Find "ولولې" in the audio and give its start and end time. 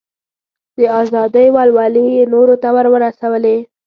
1.55-2.03